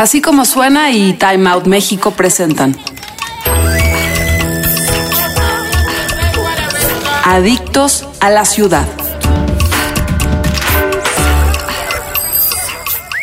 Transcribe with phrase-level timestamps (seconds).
[0.00, 2.74] Así como suena y Time Out México presentan.
[7.22, 8.86] Adictos a la ciudad.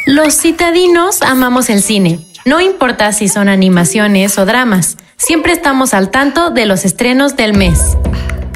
[0.06, 2.20] Los citadinos amamos el cine.
[2.46, 7.58] No importa si son animaciones o dramas, siempre estamos al tanto de los estrenos del
[7.58, 7.98] mes.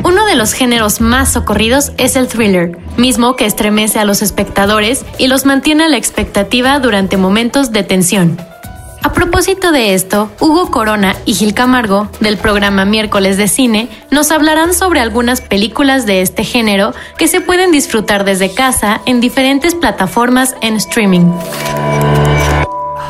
[0.04, 5.06] Uno de los géneros más socorridos es el thriller, mismo que estremece a los espectadores
[5.20, 8.38] y los mantiene a la expectativa durante momentos de tensión.
[9.04, 14.32] A propósito de esto, Hugo Corona y Gil Camargo, del programa Miércoles de Cine, nos
[14.32, 19.76] hablarán sobre algunas películas de este género que se pueden disfrutar desde casa en diferentes
[19.76, 21.32] plataformas en streaming.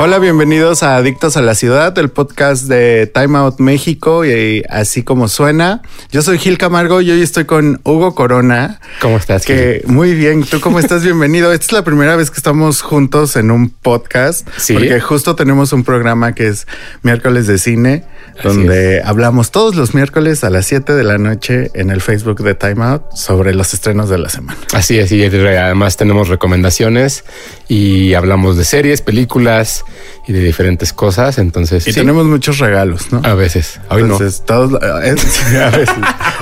[0.04, 5.04] Hola, bienvenidos a Adictos a la Ciudad, el podcast de Time Out México y así
[5.04, 5.84] como suena.
[6.12, 8.80] Yo soy Gil Camargo y hoy estoy con Hugo Corona.
[9.00, 9.46] ¿Cómo estás?
[9.46, 10.44] Que muy bien.
[10.44, 11.04] ¿Tú cómo estás?
[11.04, 11.54] Bienvenido.
[11.54, 14.50] Esta es la primera vez que estamos juntos en un podcast.
[14.58, 14.74] Sí.
[14.74, 16.66] Porque justo tenemos un programa que es
[17.04, 18.04] Miércoles de Cine,
[18.44, 22.56] donde hablamos todos los miércoles a las 7 de la noche en el Facebook de
[22.56, 24.58] Time Out sobre los estrenos de la semana.
[24.74, 27.24] Así es, y además tenemos recomendaciones
[27.68, 29.86] y hablamos de series, películas
[30.28, 31.38] y de diferentes cosas.
[31.38, 33.22] Entonces, Y sí, tenemos muchos regalos, ¿no?
[33.24, 33.80] a veces.
[33.90, 35.16] Hoy Entonces, todos, eh,
[35.60, 35.96] a veces.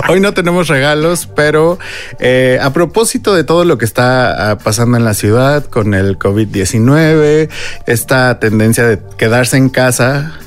[0.08, 1.78] Hoy no tenemos regalos, pero
[2.18, 6.18] eh, a propósito de todo lo que está ah, pasando en la ciudad con el
[6.18, 7.48] COVID-19,
[7.86, 10.38] esta tendencia de quedarse en casa,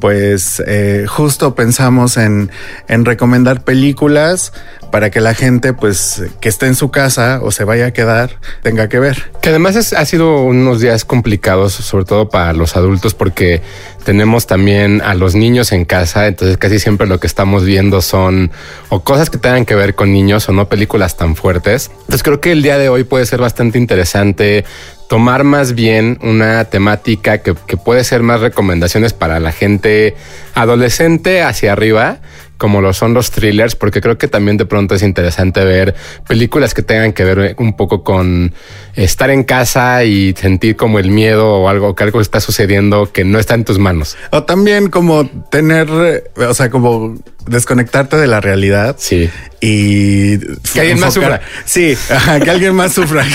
[0.00, 2.50] pues eh, justo pensamos en,
[2.88, 4.52] en recomendar películas
[4.90, 8.38] para que la gente, pues, que esté en su casa o se vaya a quedar,
[8.62, 9.30] tenga que ver.
[9.42, 13.62] Que además ha sido unos días complicados, sobre todo para los adultos, porque
[14.04, 16.26] tenemos también a los niños en casa.
[16.26, 18.50] Entonces, casi siempre lo que estamos viendo son
[18.88, 21.90] o cosas que tengan que ver con niños o no películas tan fuertes.
[21.92, 24.64] Entonces, creo que el día de hoy puede ser bastante interesante
[25.08, 30.14] tomar más bien una temática que, que puede ser más recomendaciones para la gente
[30.54, 32.18] adolescente hacia arriba,
[32.58, 35.94] como lo son los thrillers, porque creo que también de pronto es interesante ver
[36.26, 38.52] películas que tengan que ver un poco con
[38.96, 43.24] estar en casa y sentir como el miedo o algo, que algo está sucediendo que
[43.24, 44.16] no está en tus manos.
[44.32, 47.16] O también como tener, eh, o sea, como
[47.46, 48.96] desconectarte de la realidad.
[48.98, 49.30] Sí.
[49.60, 50.38] Y
[50.72, 51.40] Que alguien más sufra.
[51.64, 51.96] Sí,
[52.44, 53.26] que alguien más sufra.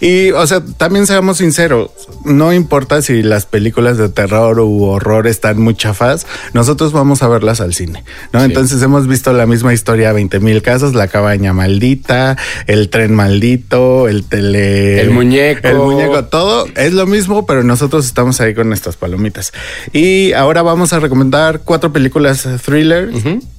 [0.00, 1.90] Y, o sea, también seamos sinceros,
[2.24, 7.28] no importa si las películas de terror u horror están muy chafas, nosotros vamos a
[7.28, 8.40] verlas al cine, ¿no?
[8.40, 8.46] Sí.
[8.46, 12.36] Entonces hemos visto la misma historia 20 mil casos, la cabaña maldita,
[12.66, 15.00] el tren maldito, el tele...
[15.00, 15.68] El muñeco.
[15.68, 19.52] El muñeco, todo es lo mismo, pero nosotros estamos ahí con nuestras palomitas.
[19.92, 23.14] Y ahora vamos a recomendar cuatro películas thrillers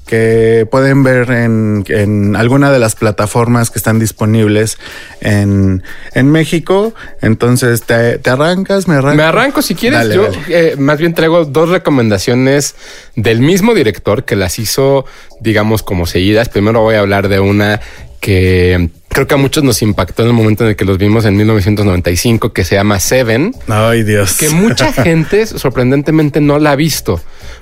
[0.08, 4.78] que pueden ver en, en alguna de las plataformas que están disponibles
[5.22, 6.94] en, en México.
[7.22, 8.88] Entonces, ¿te, te arrancas?
[8.88, 9.18] ¿Me arranco?
[9.18, 10.00] Me arranco si quieres.
[10.00, 10.38] Dale, Yo dale.
[10.50, 12.76] eh, más bien traigo dos recomendaciones
[13.16, 15.06] del mismo director que las hizo,
[15.42, 16.50] digamos, como seguidas.
[16.50, 17.80] Primero voy a hablar de una
[18.20, 21.24] que creo que a muchos nos impactó en el momento en el que los vimos
[21.26, 23.54] en 1995, que se llama Seven.
[23.68, 24.38] Ay, Dios.
[24.38, 27.22] que mucha gente sorprendentemente no la ha visto,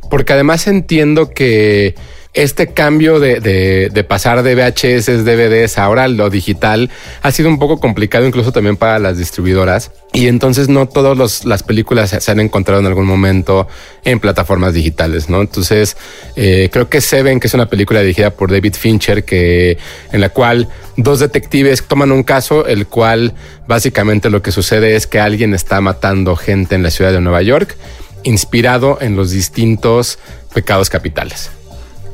[0.10, 1.96] porque además entiendo que
[2.36, 6.90] este cambio de, de- de pasar de VHS, DVDs, ahora lo digital,
[7.22, 9.92] ha sido un poco complicado incluso también para las distribuidoras.
[10.14, 13.68] Y entonces no todas las películas se, se han encontrado en algún momento
[14.06, 15.42] en plataformas digitales, ¿no?
[15.42, 15.98] Entonces,
[16.36, 19.78] eh, creo que Seven, que es una película dirigida por David Fincher, que
[20.12, 23.34] en la cual dos detectives toman un caso, el cual
[23.68, 27.42] básicamente lo que sucede es que alguien está matando gente en la ciudad de Nueva
[27.42, 27.76] York,
[28.24, 30.18] inspirado en los distintos
[30.54, 31.50] pecados capitales.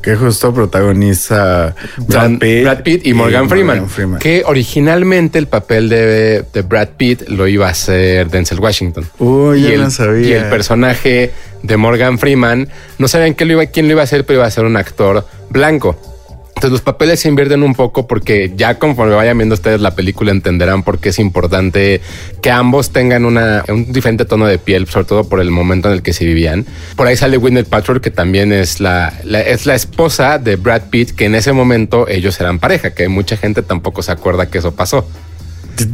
[0.02, 3.86] Que justo protagoniza Brad Pitt, Brad Pitt y Morgan, Freeman,
[4.18, 9.06] que originalmente el papel de, de Brad Pitt lo iba a hacer Denzel Washington.
[9.18, 10.28] Uy, y el, no sabía.
[10.28, 12.68] Y el personaje de Morgan Freeman,
[12.98, 14.76] no sabían quién lo, iba, quién lo iba a hacer, pero iba a ser un
[14.76, 15.96] actor blanco.
[16.62, 20.30] Entonces los papeles se invierten un poco porque ya conforme vayan viendo ustedes la película
[20.30, 22.00] entenderán por qué es importante
[22.40, 25.94] que ambos tengan una, un diferente tono de piel, sobre todo por el momento en
[25.94, 26.64] el que se vivían.
[26.94, 30.82] Por ahí sale Gwyneth Paltrow, que también es la, la- es la esposa de Brad
[30.88, 34.58] Pitt, que en ese momento ellos eran pareja, que mucha gente tampoco se acuerda que
[34.58, 35.04] eso pasó.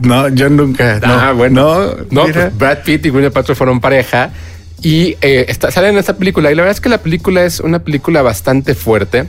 [0.02, 1.00] No, yo nunca.
[1.02, 1.94] Ah, no, bueno.
[2.10, 4.32] No, pues Brad Pitt y Gwyneth Paltrow fueron pareja
[4.82, 6.52] y eh, está, salen en esta película.
[6.52, 9.24] Y la verdad es que la película es una película bastante fuerte.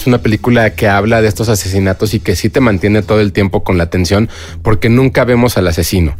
[0.00, 3.34] Es una película que habla de estos asesinatos y que sí te mantiene todo el
[3.34, 4.30] tiempo con la atención
[4.62, 6.16] porque nunca vemos al asesino.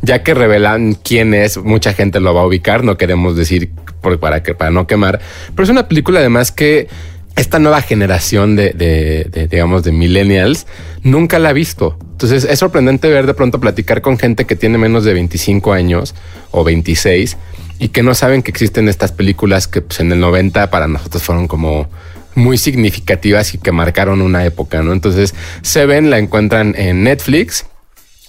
[0.00, 3.72] Ya que revelan quién es, mucha gente lo va a ubicar, no queremos decir
[4.20, 5.18] para, que, para no quemar,
[5.56, 6.86] pero es una película además que
[7.34, 10.68] esta nueva generación de, digamos, de millennials
[11.02, 11.98] nunca la ha visto.
[12.12, 16.14] Entonces es sorprendente ver de pronto platicar con gente que tiene menos de 25 años
[16.52, 17.36] o 26
[17.80, 21.24] y que no saben que existen estas películas que pues, en el 90 para nosotros
[21.24, 21.88] fueron como
[22.36, 24.92] muy significativas y que marcaron una época, ¿no?
[24.92, 27.66] Entonces Seven la encuentran en Netflix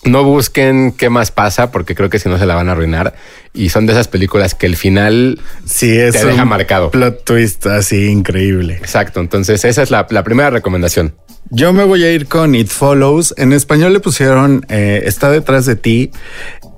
[0.07, 3.15] no busquen qué más pasa, porque creo que si no se la van a arruinar.
[3.53, 6.91] Y son de esas películas que el final sí, es te deja marcado.
[6.91, 8.75] Plot twist así increíble.
[8.75, 9.19] Exacto.
[9.19, 11.15] Entonces, esa es la, primera recomendación.
[11.49, 13.33] Yo me voy a ir con It Follows.
[13.37, 16.11] En español le pusieron eh, Está detrás de ti.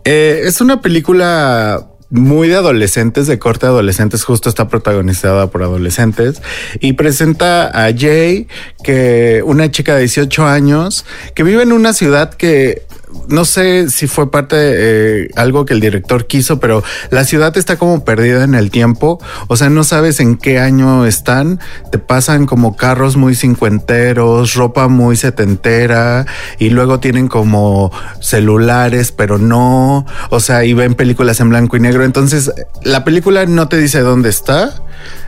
[0.05, 5.63] Eh, es una película muy de adolescentes, de corte de adolescentes, justo está protagonizada por
[5.63, 6.41] adolescentes
[6.79, 8.47] y presenta a Jay,
[8.83, 12.83] que una chica de 18 años que vive en una ciudad que
[13.27, 17.55] no sé si fue parte de eh, algo que el director quiso, pero la ciudad
[17.57, 19.19] está como perdida en el tiempo.
[19.47, 21.59] O sea, no sabes en qué año están.
[21.91, 26.25] Te pasan como carros muy cincuenteros, ropa muy setentera
[26.57, 30.05] y luego tienen como celulares, pero no.
[30.29, 32.03] O sea, y ven películas en blanco y negro.
[32.03, 32.51] Entonces,
[32.83, 34.75] la película no te dice dónde está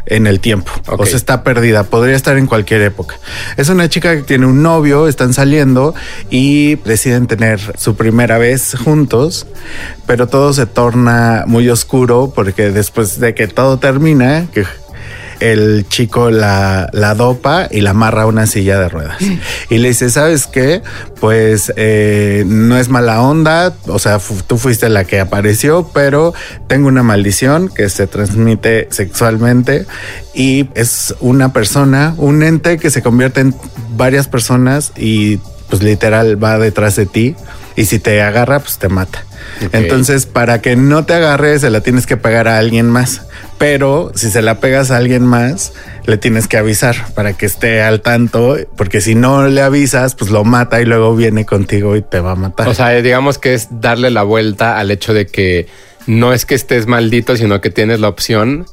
[0.05, 0.71] en el tiempo.
[0.87, 1.83] O sea, está perdida.
[1.83, 3.15] Podría estar en cualquier época.
[3.57, 5.93] Es una chica que tiene un novio, están saliendo
[6.29, 9.47] y deciden tener su primera vez juntos,
[10.05, 14.65] pero todo se torna muy oscuro porque después de que todo termina, que
[15.41, 19.17] el chico la, la dopa y la amarra a una silla de ruedas.
[19.69, 20.81] Y le dice, ¿sabes qué?
[21.19, 26.33] Pues eh, no es mala onda, o sea, tú fuiste la que apareció, pero
[26.67, 29.85] tengo una maldición que se transmite sexualmente
[30.33, 33.55] y es una persona, un ente que se convierte en
[33.97, 35.37] varias personas y
[35.69, 37.35] pues literal va detrás de ti
[37.75, 39.25] y si te agarra, pues te mata.
[39.71, 43.21] Entonces, para que no te agarre, se la tienes que pegar a alguien más.
[43.61, 45.73] Pero si se la pegas a alguien más,
[46.07, 50.31] le tienes que avisar para que esté al tanto, porque si no le avisas, pues
[50.31, 52.67] lo mata y luego viene contigo y te va a matar.
[52.67, 55.67] O sea, digamos que es darle la vuelta al hecho de que
[56.07, 58.65] no es que estés maldito, sino que tienes la opción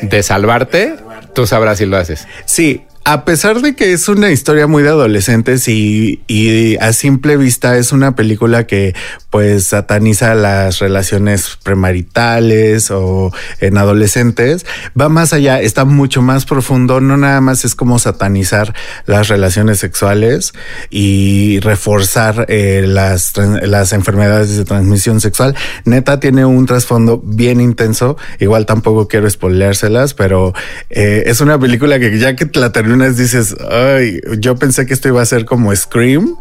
[0.00, 0.94] de salvarte.
[1.34, 2.28] Tú sabrás si lo haces.
[2.44, 7.78] Sí, a pesar de que es una historia muy de adolescentes y, a simple vista
[7.78, 8.96] es una película que
[9.30, 14.66] pues sataniza las relaciones premaritales o en adolescentes,
[15.00, 18.74] va más allá, está mucho más profundo, no nada más es como satanizar
[19.06, 20.52] las relaciones sexuales
[20.90, 25.54] y reforzar eh, las, las enfermedades de transmisión sexual.
[25.84, 30.54] Neta tiene un trasfondo bien intenso, igual tampoco quiero spoileárselas, pero
[30.90, 35.08] eh, es una película que ya que la terminas dices, ay, yo pensé que esto
[35.08, 36.36] iba a ser como Scream,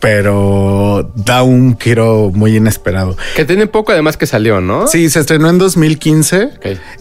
[0.00, 3.16] pero da un giro muy inesperado.
[3.36, 4.86] Que tiene poco además que salió, ¿no?
[4.86, 6.50] Sí, se estrenó en 2015.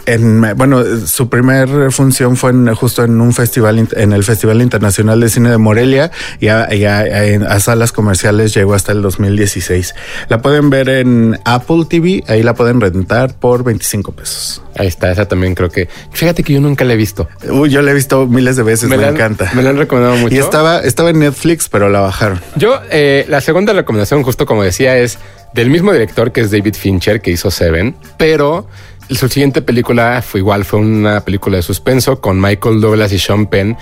[0.06, 5.30] En, bueno, su primer función fue justo en un festival, en el Festival Internacional de
[5.30, 9.96] Cine de Morelia y a, salas comerciales llegó hasta el 2016.
[10.28, 14.62] La pueden ver en Apple TV, ahí la pueden rentar por 25 pesos.
[14.76, 15.90] Ahí está, esa también creo que.
[16.12, 17.28] Fíjate que yo nunca la he visto.
[17.50, 19.52] Uy, yo la he visto miles de veces, me, encanta.
[19.54, 20.34] Me la han recomendado mucho.
[20.34, 22.40] Y estaba, estaba en Netflix, pero la bajaron.
[22.56, 25.20] Yo, eh, la segunda recomendación, justo como decía, es
[25.54, 28.68] del mismo director que es David Fincher, que hizo Seven, pero
[29.10, 33.48] su siguiente película fue igual, fue una película de suspenso con Michael Douglas y Sean
[33.48, 33.78] Penn,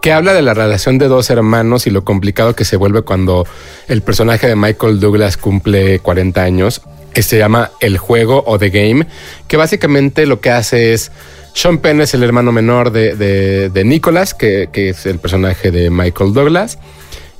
[0.00, 3.46] que habla de la relación de dos hermanos y lo complicado que se vuelve cuando
[3.86, 6.82] el personaje de Michael Douglas cumple 40 años
[7.14, 9.06] que se llama El Juego o The Game,
[9.46, 11.12] que básicamente lo que hace es...
[11.54, 13.14] Sean Penn es el hermano menor de,
[13.68, 16.78] de, Nicholas, que, que, es el personaje de Michael Douglas,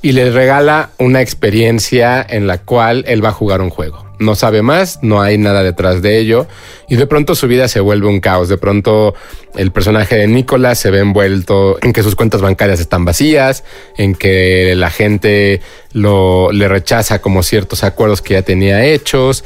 [0.03, 4.05] y le regala una experiencia en la cual él va a jugar un juego.
[4.19, 6.45] No sabe más, no hay nada detrás de ello,
[6.89, 8.49] y de pronto su vida se vuelve un caos.
[8.49, 9.15] De pronto
[9.55, 13.63] el personaje de Nicholas se ve envuelto en que sus cuentas bancarias están vacías,
[13.97, 15.61] en que la gente
[15.93, 19.45] lo, le rechaza como ciertos acuerdos que ya tenía hechos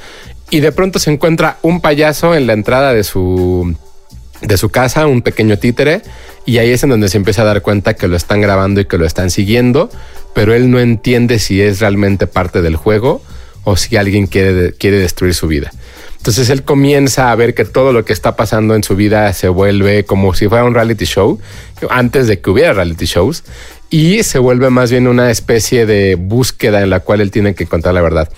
[0.50, 3.76] y de pronto se encuentra un payaso en la entrada de su
[4.42, 6.02] de su casa, un pequeño títere,
[6.46, 8.86] y ahí es en donde se empieza a dar cuenta que lo están grabando y
[8.86, 9.90] que lo están siguiendo,
[10.34, 13.22] pero él no entiende si es realmente parte del juego
[13.64, 15.72] o si alguien quiere, quiere destruir su vida.
[16.18, 19.50] Entonces él comienza a ver que todo lo que está pasando en su vida se
[19.50, 21.40] vuelve como si fuera un reality show,
[21.90, 23.44] antes de que hubiera reality shows,
[23.90, 27.66] y se vuelve más bien una especie de búsqueda en la cual él tiene que
[27.66, 28.30] contar la verdad.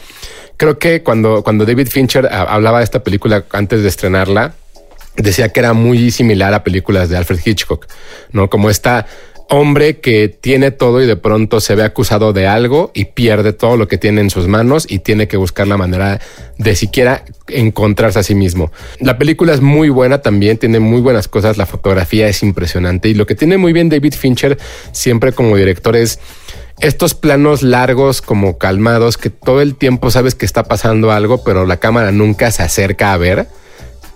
[0.57, 4.53] Creo que cuando, cuando David Fincher hablaba de esta película antes de estrenarla,
[5.21, 7.87] decía que era muy similar a películas de Alfred Hitchcock,
[8.31, 8.49] ¿no?
[8.49, 9.05] Como esta
[9.49, 13.77] hombre que tiene todo y de pronto se ve acusado de algo y pierde todo
[13.77, 16.21] lo que tiene en sus manos y tiene que buscar la manera
[16.59, 18.71] de siquiera encontrarse a sí mismo.
[18.99, 23.15] La película es muy buena también, tiene muy buenas cosas, la fotografía es impresionante y
[23.15, 24.59] lo que tiene muy bien David Fincher
[24.91, 26.19] siempre como director es
[26.79, 31.65] estos planos largos como calmados que todo el tiempo sabes que está pasando algo, pero
[31.65, 33.47] la cámara nunca se acerca a ver.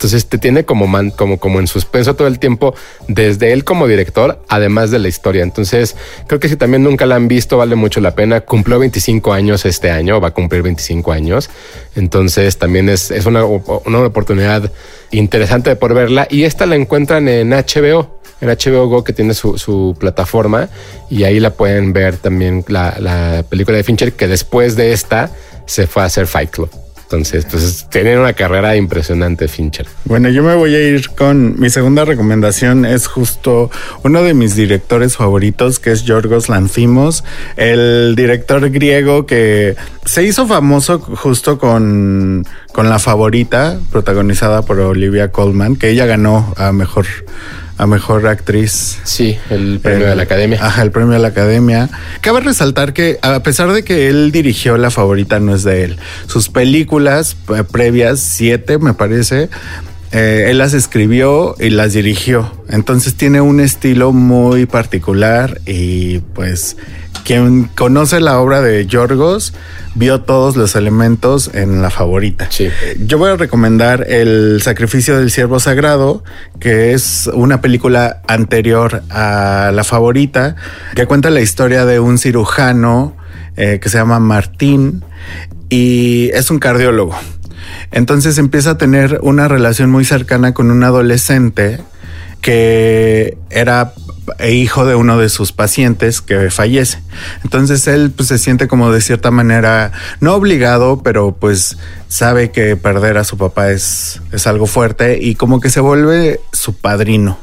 [0.03, 2.75] Entonces te tiene como, como, como en suspenso todo el tiempo
[3.07, 5.43] desde él como director, además de la historia.
[5.43, 5.95] Entonces
[6.27, 8.41] creo que si también nunca la han visto, vale mucho la pena.
[8.41, 11.49] Cumplió 25 años este año, va a cumplir 25 años.
[11.95, 14.69] Entonces también es, una, oportunidad
[15.11, 16.27] interesante por verla.
[16.29, 20.67] Y esta la encuentran en HBO en HBO Go que tiene su, plataforma
[21.09, 25.31] y ahí la pueden ver también la, película de Fincher que después de esta
[25.65, 26.82] se fue a hacer Fight Club.
[27.13, 29.85] Entonces, pues una carrera impresionante Fincher.
[30.05, 32.85] Bueno, yo me voy a ir con mi segunda recomendación.
[32.85, 33.69] Es justo
[34.03, 37.23] uno de mis directores favoritos, que es Yorgos Lanthimos,
[37.55, 45.31] el director griego que se hizo famoso justo con, con La Favorita, protagonizada por Olivia
[45.31, 47.05] Colman, que ella ganó a mejor
[47.77, 48.99] a mejor actriz.
[49.03, 50.59] Sí, el premio de la Academia.
[50.61, 51.89] Ajá, el premio de la Academia.
[52.21, 55.97] Cabe resaltar que a pesar de que él dirigió La Favorita, no es de él.
[56.27, 59.49] Sus películas eh, previas, siete me parece,
[60.11, 62.51] eh, él las escribió y las dirigió.
[62.69, 66.77] Entonces tiene un estilo muy particular y pues
[67.23, 69.53] quien conoce la obra de Yorgos
[69.95, 72.47] vio todos los elementos en la favorita.
[72.49, 72.69] Sí.
[72.99, 76.23] Yo voy a recomendar El sacrificio del siervo sagrado,
[76.59, 80.55] que es una película anterior a la favorita,
[80.95, 83.15] que cuenta la historia de un cirujano
[83.55, 85.03] eh, que se llama Martín
[85.69, 87.15] y es un cardiólogo.
[87.91, 91.79] Entonces empieza a tener una relación muy cercana con un adolescente
[92.41, 93.93] que era
[94.49, 96.99] hijo de uno de sus pacientes que fallece.
[97.43, 101.77] Entonces él pues, se siente como de cierta manera, no obligado, pero pues
[102.07, 106.39] sabe que perder a su papá es, es algo fuerte y como que se vuelve
[106.51, 107.37] su padrino.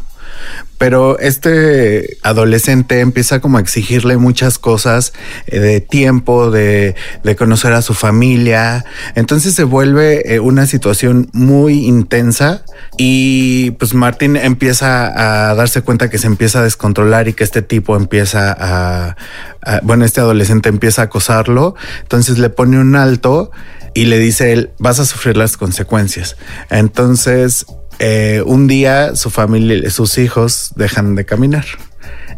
[0.79, 5.13] Pero este adolescente empieza como a exigirle muchas cosas
[5.47, 6.95] eh, de tiempo, de,
[7.37, 8.85] conocer a su familia.
[9.15, 12.65] Entonces se vuelve eh, una situación muy intensa
[12.97, 17.63] y pues Martín empieza a darse cuenta que se empieza a descontrolar y que este
[17.63, 19.17] tipo empieza a,
[19.63, 21.75] a bueno, este adolescente empieza a acosarlo.
[22.03, 23.51] Entonces le pone un alto
[23.95, 26.37] y le dice él, vas a sufrir las consecuencias.
[26.71, 27.67] Entonces
[28.01, 31.67] eh, un día su familia, sus hijos dejan de caminar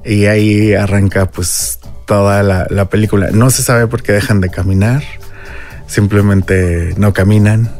[0.04, 3.30] y ahí arranca pues toda la, la película.
[3.30, 5.04] No se sabe por qué dejan de caminar,
[5.86, 7.70] simplemente no caminan.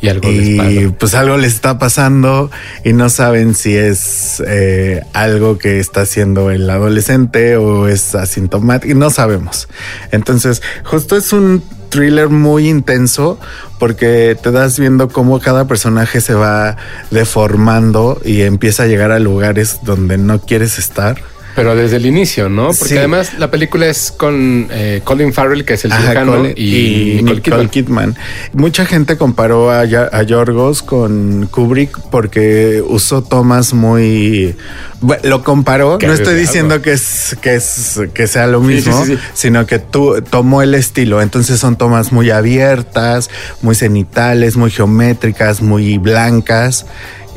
[0.00, 0.96] Y algo y les pasa.
[0.98, 2.50] pues algo les está pasando
[2.82, 8.98] y no saben si es eh, algo que está haciendo el adolescente o es asintomático,
[8.98, 9.68] no sabemos.
[10.12, 13.38] Entonces, justo es un thriller muy intenso
[13.78, 16.78] porque te das viendo cómo cada personaje se va
[17.10, 21.18] deformando y empieza a llegar a lugares donde no quieres estar.
[21.54, 22.68] Pero desde el inicio, ¿no?
[22.68, 22.98] Porque Sí.
[22.98, 27.68] además la película es con eh, Colin Farrell, que es el cirujano, Cole- y, Nicole
[27.68, 28.16] Kidman.
[28.54, 34.56] Mucha gente comparó a, a Yorgos con Kubrick porque usó tomas muy.
[35.00, 35.98] Bueno, lo comparó.
[35.98, 39.18] Qué no estoy diciendo que es que es que sea lo mismo, sí, sí.
[39.34, 41.20] sino que tú tomó el estilo.
[41.20, 43.28] Entonces son tomas muy abiertas,
[43.62, 46.86] muy cenitales, muy geométricas, muy blancas.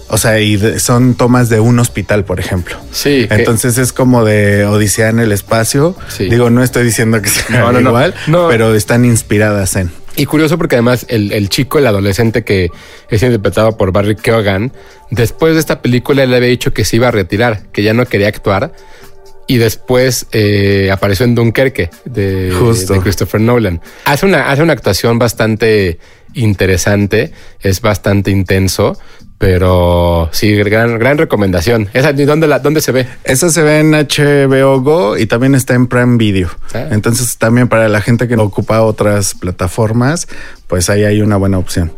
[0.07, 2.77] O sea, y son tomas de un hospital, por ejemplo.
[2.91, 5.95] Sí, que- Entonces es como de Odisea en el espacio.
[6.09, 6.29] Sí.
[6.29, 8.47] Digo, no estoy diciendo que sea No, no, igual, No.
[8.47, 9.91] pero están inspiradas en.
[10.17, 12.69] Y curioso porque además el, el chico, el adolescente que
[13.09, 14.71] es interpretado por Barry Keoghan,
[15.11, 17.93] después de esta película él le había dicho que se iba a retirar, que ya
[17.93, 18.71] no quería actuar.
[19.47, 22.93] Y después eh, apareció en Dunkerque de, Justo.
[22.93, 23.81] de Christopher Nolan.
[24.05, 25.99] Hace una, hace una actuación bastante
[26.33, 27.31] interesante,
[27.61, 28.97] es bastante intenso,
[29.37, 31.89] pero sí, gran, gran recomendación.
[31.93, 33.07] Esa, ¿y ¿dónde, la, ¿Dónde se ve?
[33.25, 36.49] Esa se ve en HBO Go y también está en Prime Video.
[36.73, 36.87] Ah.
[36.91, 40.27] Entonces también para la gente que no ocupa otras plataformas,
[40.67, 41.91] pues ahí hay una buena opción.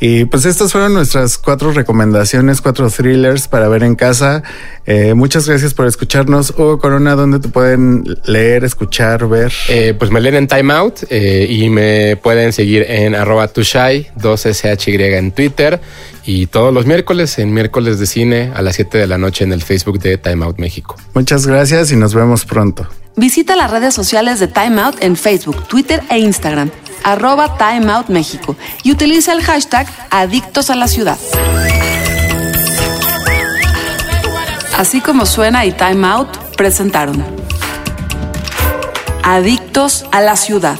[0.00, 4.44] Y pues estas fueron nuestras cuatro recomendaciones, cuatro thrillers para ver en casa.
[4.86, 6.50] Eh, muchas gracias por escucharnos.
[6.50, 9.52] Hugo Corona, ¿dónde te pueden leer, escuchar, ver?
[9.68, 14.08] Eh, pues me leen en Time Out eh, y me pueden seguir en arroba tushai,
[14.16, 15.80] 2SHY en Twitter
[16.24, 19.52] y todos los miércoles en miércoles de cine a las 7 de la noche en
[19.52, 20.96] el Facebook de Time Out México.
[21.14, 22.86] Muchas gracias y nos vemos pronto.
[23.16, 26.70] Visita las redes sociales de Time Out en Facebook, Twitter e Instagram,
[27.04, 31.18] arroba Time México, y utiliza el hashtag Adictos a la Ciudad.
[34.76, 37.24] Así como suena y Time Out, presentaron
[39.22, 40.78] Adictos a la ciudad.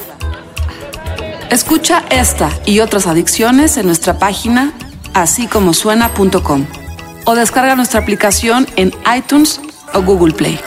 [1.50, 4.72] Escucha esta y otras adicciones en nuestra página
[5.14, 6.66] así como suena.com
[7.24, 9.60] o descarga nuestra aplicación en iTunes
[9.92, 10.60] o Google Play.